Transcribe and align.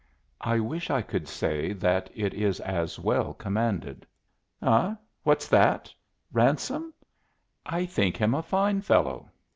I 0.41 0.59
wish 0.59 0.89
I 0.89 1.03
could 1.03 1.27
say 1.27 1.73
that 1.73 2.09
it 2.15 2.33
is 2.33 2.59
as 2.61 2.97
well 2.97 3.35
commanded." 3.35 4.07
"Eh, 4.59 4.95
what's 5.21 5.47
that? 5.49 5.93
Ransome? 6.33 6.91
I 7.67 7.85
think 7.85 8.17
him 8.17 8.33
a 8.33 8.41
fine 8.41 8.81
fellow. 8.81 9.29